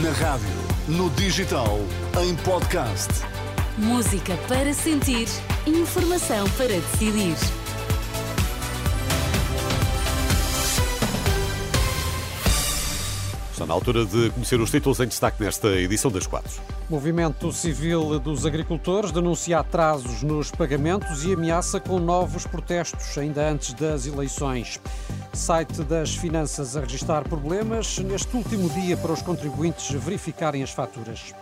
Na 0.00 0.10
rádio, 0.10 0.48
no 0.88 1.10
digital, 1.10 1.78
em 2.18 2.34
podcast. 2.36 3.10
Música 3.76 4.38
para 4.48 4.72
sentir, 4.72 5.28
informação 5.66 6.48
para 6.56 6.68
decidir. 6.68 7.36
Está 13.52 13.66
na 13.66 13.74
altura 13.74 14.06
de 14.06 14.30
conhecer 14.30 14.58
os 14.58 14.70
títulos 14.70 14.98
em 14.98 15.08
destaque 15.08 15.44
nesta 15.44 15.68
edição 15.68 16.10
das 16.10 16.26
quatro. 16.26 16.62
Movimento 16.88 17.52
Civil 17.52 18.18
dos 18.18 18.46
Agricultores 18.46 19.12
denuncia 19.12 19.58
atrasos 19.58 20.22
nos 20.22 20.50
pagamentos 20.50 21.22
e 21.26 21.34
ameaça 21.34 21.78
com 21.78 21.98
novos 21.98 22.46
protestos 22.46 23.18
ainda 23.18 23.46
antes 23.46 23.74
das 23.74 24.06
eleições. 24.06 24.80
Site 25.32 25.82
das 25.84 26.14
Finanças 26.14 26.76
a 26.76 26.80
registrar 26.80 27.24
problemas 27.24 27.98
neste 27.98 28.36
último 28.36 28.68
dia 28.68 28.96
para 28.96 29.12
os 29.12 29.22
contribuintes 29.22 29.90
verificarem 29.90 30.62
as 30.62 30.70
faturas. 30.70 31.34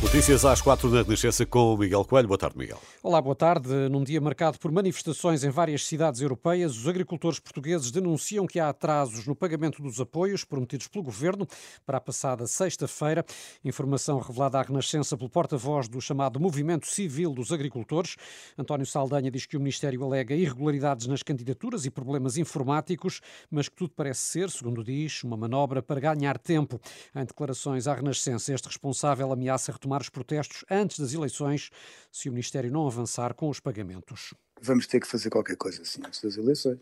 Notícias 0.00 0.44
às 0.44 0.62
quatro 0.62 0.88
na 0.88 1.02
Renascença 1.02 1.44
com 1.44 1.74
o 1.74 1.76
Miguel 1.76 2.04
Coelho. 2.04 2.28
Boa 2.28 2.38
tarde, 2.38 2.56
Miguel. 2.56 2.80
Olá, 3.02 3.20
boa 3.20 3.34
tarde. 3.34 3.68
Num 3.90 4.04
dia 4.04 4.20
marcado 4.20 4.56
por 4.56 4.70
manifestações 4.70 5.42
em 5.42 5.50
várias 5.50 5.84
cidades 5.84 6.20
europeias, 6.20 6.76
os 6.76 6.86
agricultores 6.86 7.40
portugueses 7.40 7.90
denunciam 7.90 8.46
que 8.46 8.60
há 8.60 8.68
atrasos 8.68 9.26
no 9.26 9.34
pagamento 9.34 9.82
dos 9.82 10.00
apoios 10.00 10.44
prometidos 10.44 10.86
pelo 10.86 11.02
governo 11.02 11.48
para 11.84 11.98
a 11.98 12.00
passada 12.00 12.46
sexta-feira. 12.46 13.24
Informação 13.64 14.20
revelada 14.20 14.56
à 14.60 14.62
Renascença 14.62 15.16
pelo 15.16 15.28
porta-voz 15.28 15.88
do 15.88 16.00
chamado 16.00 16.38
Movimento 16.38 16.86
Civil 16.86 17.32
dos 17.32 17.50
Agricultores. 17.50 18.14
António 18.56 18.86
Saldanha 18.86 19.32
diz 19.32 19.46
que 19.46 19.56
o 19.56 19.60
Ministério 19.60 20.04
alega 20.04 20.32
irregularidades 20.32 21.08
nas 21.08 21.24
candidaturas 21.24 21.84
e 21.84 21.90
problemas 21.90 22.36
informáticos, 22.36 23.20
mas 23.50 23.68
que 23.68 23.74
tudo 23.74 23.92
parece 23.96 24.20
ser, 24.20 24.48
segundo 24.48 24.84
diz, 24.84 25.24
uma 25.24 25.36
manobra 25.36 25.82
para 25.82 25.98
ganhar 25.98 26.38
tempo. 26.38 26.80
Em 27.16 27.24
declarações 27.24 27.88
à 27.88 27.94
Renascença, 27.94 28.54
este 28.54 28.68
responsável 28.68 29.32
ameaça 29.32 29.72
retomar 29.72 29.87
retomar 29.88 30.02
os 30.02 30.08
protestos 30.08 30.64
antes 30.70 30.98
das 30.98 31.14
eleições, 31.14 31.70
se 32.12 32.28
o 32.28 32.32
Ministério 32.32 32.70
não 32.70 32.86
avançar 32.86 33.32
com 33.34 33.48
os 33.48 33.58
pagamentos. 33.58 34.34
Vamos 34.60 34.86
ter 34.86 35.00
que 35.00 35.06
fazer 35.06 35.30
qualquer 35.30 35.56
coisa 35.56 35.82
assim 35.82 36.02
antes 36.04 36.20
das 36.20 36.36
eleições. 36.36 36.80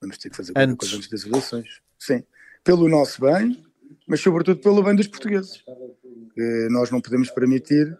Vamos 0.00 0.18
ter 0.18 0.28
que 0.30 0.36
fazer 0.36 0.52
qualquer 0.52 0.68
antes. 0.68 0.78
coisa 0.90 0.96
antes 0.96 1.08
das 1.08 1.24
eleições. 1.24 1.80
Sim. 1.98 2.22
Pelo 2.62 2.88
nosso 2.88 3.20
bem, 3.20 3.64
mas 4.06 4.20
sobretudo 4.20 4.60
pelo 4.60 4.82
bem 4.82 4.94
dos 4.94 5.06
portugueses. 5.06 5.64
nós 6.70 6.90
não 6.90 7.00
podemos 7.00 7.30
permitir 7.30 7.96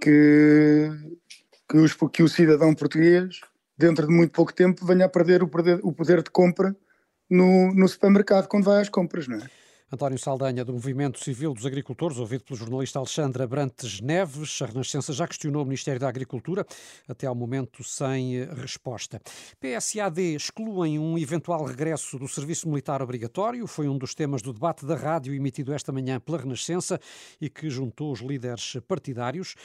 que, 0.00 0.90
que, 1.68 1.76
os, 1.78 1.96
que 2.12 2.22
o 2.22 2.28
cidadão 2.28 2.74
português, 2.74 3.40
dentro 3.78 4.06
de 4.06 4.12
muito 4.12 4.32
pouco 4.32 4.52
tempo, 4.52 4.84
venha 4.84 5.06
a 5.06 5.08
perder 5.08 5.42
o 5.42 5.48
poder, 5.48 5.80
o 5.82 5.92
poder 5.92 6.22
de 6.22 6.30
compra 6.30 6.76
no, 7.28 7.72
no 7.72 7.88
supermercado 7.88 8.48
quando 8.48 8.64
vai 8.64 8.80
às 8.80 8.88
compras, 8.88 9.26
não 9.26 9.38
é? 9.38 9.50
António 9.92 10.20
Saldanha, 10.20 10.64
do 10.64 10.72
Movimento 10.72 11.18
Civil 11.18 11.52
dos 11.52 11.66
Agricultores, 11.66 12.16
ouvido 12.16 12.44
pelo 12.44 12.56
jornalista 12.56 13.00
Alexandra 13.00 13.44
Brantes 13.44 14.00
Neves. 14.00 14.62
A 14.62 14.66
Renascença 14.66 15.12
já 15.12 15.26
questionou 15.26 15.62
o 15.62 15.64
Ministério 15.64 16.00
da 16.00 16.08
Agricultura, 16.08 16.64
até 17.08 17.26
ao 17.26 17.34
momento 17.34 17.82
sem 17.82 18.36
eh, 18.36 18.48
resposta. 18.54 19.20
PSAD 19.58 20.36
excluem 20.36 20.96
um 20.96 21.18
eventual 21.18 21.64
regresso 21.64 22.20
do 22.20 22.28
serviço 22.28 22.68
militar 22.68 23.02
obrigatório. 23.02 23.66
Foi 23.66 23.88
um 23.88 23.98
dos 23.98 24.14
temas 24.14 24.42
do 24.42 24.52
debate 24.52 24.86
da 24.86 24.94
rádio 24.94 25.34
emitido 25.34 25.72
esta 25.72 25.90
manhã 25.90 26.20
pela 26.20 26.38
Renascença 26.38 27.00
e 27.40 27.50
que 27.50 27.68
juntou 27.68 28.12
os 28.12 28.20
líderes 28.20 28.76
partidários. 28.86 29.56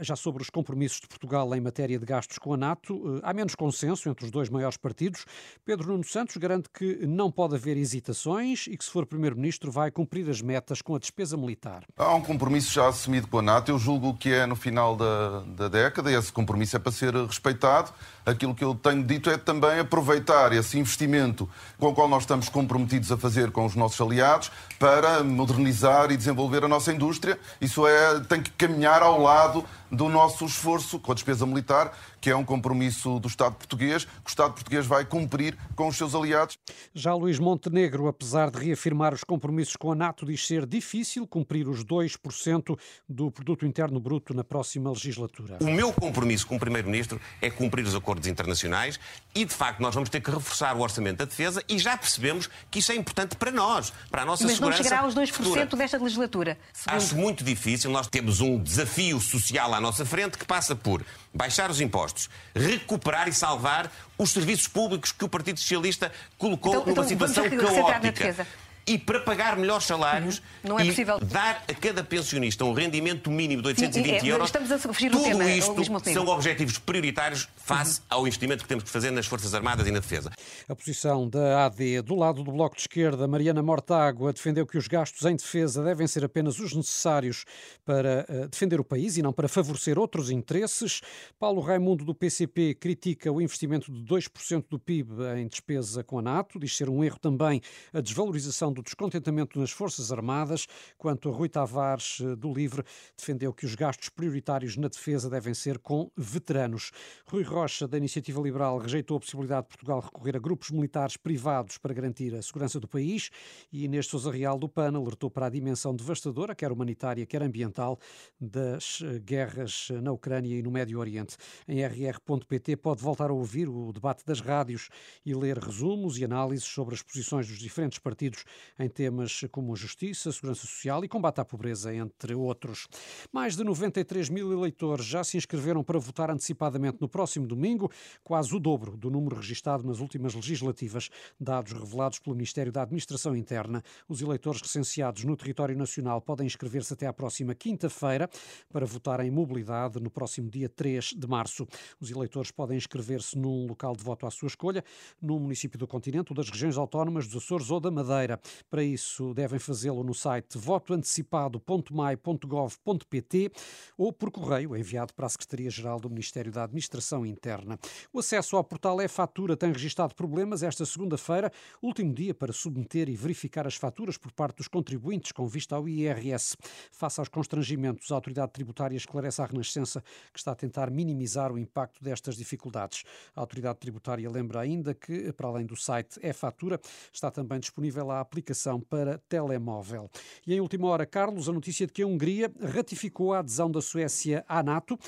Já 0.00 0.16
sobre 0.16 0.42
os 0.42 0.50
compromissos 0.50 1.02
de 1.02 1.06
Portugal 1.06 1.54
em 1.54 1.60
matéria 1.60 2.00
de 2.00 2.04
gastos 2.04 2.38
com 2.38 2.52
a 2.52 2.56
NATO, 2.56 3.18
eh, 3.18 3.20
há 3.22 3.32
menos 3.32 3.54
consenso 3.54 4.08
entre 4.08 4.24
os 4.24 4.32
dois 4.32 4.48
maiores 4.48 4.76
partidos. 4.76 5.24
Pedro 5.64 5.86
Nuno 5.86 6.02
Santos 6.02 6.36
garante 6.36 6.68
que 6.68 7.06
não 7.06 7.30
pode 7.30 7.54
haver 7.54 7.76
hesitações 7.76 8.66
e 8.66 8.76
que, 8.76 8.84
se 8.84 8.90
for 8.90 9.06
Primeiro-Ministro, 9.06 9.67
vai 9.68 9.90
cumprir 9.90 10.28
as 10.28 10.40
metas 10.40 10.82
com 10.82 10.94
a 10.94 10.98
despesa 10.98 11.36
militar. 11.36 11.84
Há 11.96 12.14
um 12.14 12.20
compromisso 12.20 12.72
já 12.72 12.88
assumido 12.88 13.26
com 13.28 13.38
a 13.38 13.42
NATO. 13.42 13.70
Eu 13.70 13.78
julgo 13.78 14.14
que 14.14 14.32
é 14.32 14.46
no 14.46 14.56
final 14.56 14.96
da, 14.96 15.40
da 15.40 15.68
década 15.68 16.10
e 16.10 16.14
esse 16.14 16.32
compromisso 16.32 16.76
é 16.76 16.78
para 16.78 16.92
ser 16.92 17.14
respeitado. 17.14 17.92
Aquilo 18.24 18.54
que 18.54 18.64
eu 18.64 18.74
tenho 18.74 19.02
dito 19.02 19.30
é 19.30 19.36
também 19.36 19.78
aproveitar 19.78 20.52
esse 20.52 20.78
investimento 20.78 21.48
com 21.78 21.88
o 21.88 21.94
qual 21.94 22.08
nós 22.08 22.24
estamos 22.24 22.48
comprometidos 22.48 23.10
a 23.10 23.16
fazer 23.16 23.50
com 23.50 23.64
os 23.64 23.74
nossos 23.74 24.00
aliados 24.00 24.50
para 24.78 25.24
modernizar 25.24 26.10
e 26.10 26.16
desenvolver 26.16 26.64
a 26.64 26.68
nossa 26.68 26.92
indústria. 26.92 27.38
Isso 27.60 27.86
é, 27.86 28.20
tem 28.20 28.42
que 28.42 28.50
caminhar 28.50 29.02
ao 29.02 29.20
lado 29.20 29.64
do 29.90 30.08
nosso 30.08 30.44
esforço 30.44 30.98
com 30.98 31.12
a 31.12 31.14
despesa 31.14 31.46
militar, 31.46 31.96
que 32.20 32.30
é 32.30 32.36
um 32.36 32.44
compromisso 32.44 33.18
do 33.18 33.28
Estado 33.28 33.54
português, 33.54 34.04
que 34.04 34.26
o 34.26 34.28
Estado 34.28 34.54
português 34.54 34.86
vai 34.86 35.04
cumprir 35.04 35.56
com 35.74 35.88
os 35.88 35.96
seus 35.96 36.14
aliados. 36.14 36.58
Já 36.94 37.14
Luís 37.14 37.38
Montenegro, 37.38 38.08
apesar 38.08 38.50
de 38.50 38.58
reafirmar 38.64 39.14
os 39.14 39.24
compromissos 39.24 39.76
com 39.76 39.92
a 39.92 39.94
NATO, 39.94 40.26
diz 40.26 40.46
ser 40.46 40.66
difícil 40.66 41.26
cumprir 41.26 41.68
os 41.68 41.84
2% 41.84 42.78
do 43.08 43.30
produto 43.30 43.66
interno 43.66 44.00
bruto 44.00 44.34
na 44.34 44.44
próxima 44.44 44.90
legislatura. 44.90 45.58
O 45.60 45.70
meu 45.70 45.92
compromisso 45.92 46.46
com 46.46 46.56
o 46.56 46.60
Primeiro-Ministro 46.60 47.20
é 47.40 47.50
cumprir 47.50 47.84
os 47.86 47.94
acordos 47.94 48.26
internacionais 48.26 48.98
e, 49.34 49.44
de 49.44 49.54
facto, 49.54 49.80
nós 49.80 49.94
vamos 49.94 50.08
ter 50.08 50.20
que 50.20 50.30
reforçar 50.30 50.76
o 50.76 50.80
orçamento 50.80 51.18
da 51.18 51.24
defesa 51.24 51.62
e 51.68 51.78
já 51.78 51.96
percebemos 51.96 52.48
que 52.70 52.78
isso 52.80 52.92
é 52.92 52.96
importante 52.96 53.36
para 53.36 53.50
nós, 53.50 53.92
para 54.10 54.22
a 54.22 54.24
nossa 54.24 54.44
Mas 54.44 54.54
segurança. 54.54 54.82
Mas 54.82 54.90
não 54.90 54.90
chegará 54.90 55.06
aos 55.06 55.14
2% 55.14 55.32
futura. 55.32 55.66
desta 55.76 55.98
legislatura. 55.98 56.58
Segundo... 56.72 56.96
Acho 56.96 57.16
muito 57.16 57.44
difícil. 57.44 57.90
Nós 57.90 58.06
temos 58.06 58.40
um 58.40 58.58
desafio 58.62 59.20
social 59.20 59.72
à 59.74 59.77
nossa 59.80 60.04
frente 60.04 60.38
que 60.38 60.44
passa 60.44 60.74
por 60.74 61.04
baixar 61.32 61.70
os 61.70 61.80
impostos, 61.80 62.28
recuperar 62.54 63.28
e 63.28 63.32
salvar 63.32 63.90
os 64.16 64.30
serviços 64.30 64.68
públicos 64.68 65.12
que 65.12 65.24
o 65.24 65.28
Partido 65.28 65.58
Socialista 65.58 66.12
colocou 66.36 66.72
então, 66.72 66.82
numa 66.82 66.92
então, 66.92 67.04
situação 67.04 67.44
caótica 67.48 68.46
e 68.88 68.96
para 68.98 69.20
pagar 69.20 69.56
melhores 69.56 69.84
salários 69.84 70.42
uhum. 70.64 70.78
é 70.78 70.84
e 70.84 70.88
possível... 70.88 71.18
dar 71.20 71.62
a 71.68 71.74
cada 71.74 72.02
pensionista 72.02 72.64
um 72.64 72.72
rendimento 72.72 73.30
mínimo 73.30 73.60
de 73.60 73.68
820 73.68 74.20
Sim, 74.20 74.26
é, 74.26 74.32
euros. 74.32 74.48
Estamos 74.48 74.72
a 74.72 74.78
fugir 74.78 75.10
Tudo 75.10 75.24
tema, 75.24 75.44
isto 75.44 75.74
são 76.12 76.26
objetivos 76.26 76.78
prioritários 76.78 77.48
face 77.56 78.00
uhum. 78.00 78.06
ao 78.08 78.26
investimento 78.26 78.62
que 78.62 78.68
temos 78.68 78.84
que 78.84 78.90
fazer 78.90 79.10
nas 79.10 79.26
Forças 79.26 79.54
Armadas 79.54 79.86
e 79.86 79.90
na 79.90 80.00
defesa. 80.00 80.32
A 80.66 80.74
posição 80.74 81.28
da 81.28 81.66
AD 81.66 82.00
do 82.02 82.14
lado 82.14 82.42
do 82.42 82.50
Bloco 82.50 82.76
de 82.76 82.82
Esquerda, 82.82 83.28
Mariana 83.28 83.62
Mortágua, 83.62 84.32
defendeu 84.32 84.66
que 84.66 84.78
os 84.78 84.88
gastos 84.88 85.24
em 85.26 85.36
defesa 85.36 85.84
devem 85.84 86.06
ser 86.06 86.24
apenas 86.24 86.58
os 86.58 86.74
necessários 86.74 87.44
para 87.84 88.26
uh, 88.28 88.48
defender 88.48 88.80
o 88.80 88.84
país 88.84 89.18
e 89.18 89.22
não 89.22 89.32
para 89.34 89.48
favorecer 89.48 89.98
outros 89.98 90.30
interesses. 90.30 91.02
Paulo 91.38 91.60
Raimundo, 91.60 92.04
do 92.04 92.14
PCP, 92.14 92.74
critica 92.74 93.30
o 93.30 93.40
investimento 93.40 93.92
de 93.92 94.02
2% 94.02 94.64
do 94.70 94.78
PIB 94.78 95.12
em 95.36 95.46
despesa 95.46 96.02
com 96.02 96.18
a 96.18 96.22
NATO, 96.22 96.58
diz 96.58 96.74
ser 96.74 96.88
um 96.88 97.04
erro 97.04 97.18
também 97.18 97.60
a 97.92 98.00
desvalorização 98.00 98.72
do 98.72 98.77
descontentamento 98.82 99.58
nas 99.58 99.70
Forças 99.70 100.12
Armadas, 100.12 100.66
quanto 100.96 101.28
a 101.28 101.32
Rui 101.32 101.48
Tavares 101.48 102.18
eh, 102.20 102.36
do 102.36 102.52
Livre 102.52 102.82
defendeu 103.16 103.52
que 103.52 103.66
os 103.66 103.74
gastos 103.74 104.08
prioritários 104.08 104.76
na 104.76 104.88
defesa 104.88 105.28
devem 105.30 105.54
ser 105.54 105.78
com 105.78 106.10
veteranos. 106.16 106.90
Rui 107.26 107.42
Rocha, 107.42 107.86
da 107.86 107.96
Iniciativa 107.96 108.40
Liberal, 108.40 108.78
rejeitou 108.78 109.16
a 109.16 109.20
possibilidade 109.20 109.62
de 109.62 109.68
Portugal 109.68 110.00
recorrer 110.00 110.36
a 110.36 110.38
grupos 110.38 110.70
militares 110.70 111.16
privados 111.16 111.78
para 111.78 111.94
garantir 111.94 112.34
a 112.34 112.42
segurança 112.42 112.78
do 112.78 112.88
país 112.88 113.30
e 113.72 113.84
Inês 113.84 114.06
Sousa 114.06 114.30
Real 114.30 114.58
do 114.58 114.68
PAN 114.68 114.96
alertou 114.96 115.30
para 115.30 115.46
a 115.46 115.50
dimensão 115.50 115.94
devastadora, 115.94 116.54
quer 116.54 116.72
humanitária, 116.72 117.26
quer 117.26 117.42
ambiental, 117.42 117.98
das 118.40 119.00
eh, 119.02 119.18
guerras 119.18 119.88
na 120.02 120.12
Ucrânia 120.12 120.58
e 120.58 120.62
no 120.62 120.70
Médio 120.70 120.98
Oriente. 120.98 121.36
Em 121.66 121.84
rr.pt 121.84 122.76
pode 122.76 123.02
voltar 123.02 123.30
a 123.30 123.32
ouvir 123.32 123.68
o 123.68 123.92
debate 123.92 124.24
das 124.24 124.40
rádios 124.40 124.88
e 125.24 125.34
ler 125.34 125.58
resumos 125.58 126.18
e 126.18 126.24
análises 126.24 126.66
sobre 126.66 126.94
as 126.94 127.02
posições 127.02 127.46
dos 127.46 127.58
diferentes 127.58 127.98
partidos 127.98 128.44
em 128.78 128.88
temas 128.88 129.42
como 129.50 129.74
justiça, 129.74 130.30
segurança 130.30 130.62
social 130.62 131.04
e 131.04 131.08
combate 131.08 131.40
à 131.40 131.44
pobreza, 131.44 131.94
entre 131.94 132.34
outros. 132.34 132.86
Mais 133.32 133.56
de 133.56 133.64
93 133.64 134.28
mil 134.28 134.52
eleitores 134.52 135.04
já 135.04 135.24
se 135.24 135.36
inscreveram 135.36 135.82
para 135.82 135.98
votar 135.98 136.30
antecipadamente 136.30 136.98
no 137.00 137.08
próximo 137.08 137.46
domingo, 137.46 137.90
quase 138.22 138.54
o 138.54 138.60
dobro 138.60 138.96
do 138.96 139.10
número 139.10 139.36
registado 139.36 139.86
nas 139.86 140.00
últimas 140.00 140.34
legislativas, 140.34 141.10
dados 141.38 141.72
revelados 141.72 142.18
pelo 142.18 142.36
Ministério 142.36 142.72
da 142.72 142.82
Administração 142.82 143.36
Interna. 143.36 143.82
Os 144.08 144.22
eleitores 144.22 144.62
recenseados 144.62 145.24
no 145.24 145.36
território 145.36 145.76
nacional 145.76 146.20
podem 146.20 146.46
inscrever-se 146.46 146.92
até 146.92 147.06
à 147.06 147.12
próxima 147.12 147.54
quinta-feira 147.54 148.30
para 148.72 148.86
votar 148.86 149.20
em 149.20 149.30
mobilidade 149.30 150.00
no 150.00 150.10
próximo 150.10 150.48
dia 150.48 150.68
3 150.68 151.14
de 151.16 151.26
março. 151.26 151.66
Os 152.00 152.10
eleitores 152.10 152.50
podem 152.50 152.76
inscrever-se 152.76 153.36
num 153.36 153.66
local 153.66 153.96
de 153.96 154.04
voto 154.04 154.26
à 154.26 154.30
sua 154.30 154.46
escolha, 154.46 154.84
num 155.20 155.40
município 155.40 155.78
do 155.78 155.86
continente 155.86 156.30
ou 156.30 156.36
das 156.36 156.48
regiões 156.48 156.76
autónomas 156.78 157.26
dos 157.26 157.48
Açores 157.48 157.70
ou 157.70 157.80
da 157.80 157.90
Madeira. 157.90 158.38
Para 158.70 158.82
isso, 158.82 159.34
devem 159.34 159.58
fazê-lo 159.58 160.04
no 160.04 160.14
site 160.14 160.58
votoantecipado.mai.gov.pt 160.58 163.52
ou 163.96 164.12
por 164.12 164.30
correio 164.30 164.76
enviado 164.76 165.14
para 165.14 165.24
a 165.26 165.28
Secretaria-Geral 165.28 166.00
do 166.00 166.10
Ministério 166.10 166.52
da 166.52 166.64
Administração 166.64 167.24
Interna. 167.24 167.78
O 168.12 168.18
acesso 168.18 168.56
ao 168.56 168.64
portal 168.64 169.00
e-fatura 169.00 169.56
tem 169.56 169.72
registado 169.72 170.14
problemas 170.14 170.62
esta 170.62 170.84
segunda-feira, 170.84 171.50
último 171.82 172.12
dia 172.12 172.34
para 172.34 172.52
submeter 172.52 173.08
e 173.08 173.16
verificar 173.16 173.66
as 173.66 173.74
faturas 173.74 174.16
por 174.16 174.32
parte 174.32 174.58
dos 174.58 174.68
contribuintes 174.68 175.32
com 175.32 175.46
vista 175.46 175.76
ao 175.76 175.88
IRS. 175.88 176.56
Face 176.90 177.20
aos 177.20 177.28
constrangimentos, 177.28 178.10
a 178.10 178.14
autoridade 178.14 178.52
tributária 178.52 178.96
esclarece 178.96 179.42
à 179.42 179.46
Renascença 179.46 180.02
que 180.32 180.38
está 180.38 180.52
a 180.52 180.54
tentar 180.54 180.90
minimizar 180.90 181.52
o 181.52 181.58
impacto 181.58 182.02
destas 182.02 182.36
dificuldades. 182.36 183.04
A 183.34 183.40
autoridade 183.40 183.78
tributária 183.78 184.30
lembra 184.30 184.60
ainda 184.60 184.94
que, 184.94 185.32
para 185.32 185.48
além 185.48 185.66
do 185.66 185.76
site 185.76 186.18
e-fatura, 186.22 186.80
está 187.12 187.30
também 187.30 187.60
disponível 187.60 188.10
a 188.10 188.20
aplicação 188.20 188.37
aplicação 188.38 188.80
para 188.80 189.18
telemóvel. 189.28 190.08
E 190.46 190.54
em 190.54 190.60
última 190.60 190.86
hora, 190.88 191.04
Carlos, 191.04 191.48
a 191.48 191.52
notícia 191.52 191.86
de 191.86 191.92
que 191.92 192.02
a 192.02 192.06
Hungria 192.06 192.50
ratificou 192.60 193.34
a 193.34 193.40
adesão 193.40 193.70
da 193.70 193.80
Suécia 193.80 194.44
à 194.48 194.62
NATO. 194.62 194.98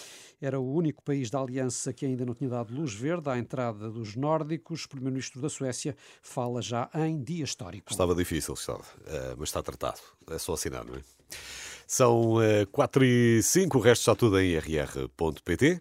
Era 0.41 0.59
o 0.59 0.75
único 0.75 1.03
país 1.03 1.31
da 1.31 1.39
aliança 1.39 1.93
que 1.93 2.05
ainda 2.05 2.27
não 2.27 2.35
tinha 2.35 2.51
dado 2.51 2.75
luz 2.75 2.93
verde 2.93 3.31
à 3.31 3.39
entrada 3.39 3.91
dos 3.91 4.17
nórdicos. 4.17 4.85
O 4.85 4.89
primeiro-ministro 4.89 5.41
da 5.41 5.49
Suécia 5.49 5.97
fala 6.23 6.61
já 6.61 6.91
em 6.95 7.23
dia 7.23 7.45
histórico. 7.45 7.91
Estava 7.91 8.15
difícil, 8.15 8.55
estava, 8.55 8.85
eh, 9.07 9.35
mas 9.39 9.49
está 9.49 9.63
tratado. 9.63 10.01
É 10.29 10.39
só 10.39 10.55
assinar, 10.55 10.85
não 10.85 10.97
é? 10.97 11.01
São 11.87 12.37
4 12.71 13.05
eh, 13.05 13.07
e 13.07 13.43
5, 13.43 13.79
o 13.79 13.81
resto 13.81 14.03
está 14.03 14.15
tudo 14.15 14.41
em 14.41 14.57
rr.pt. 14.57 15.79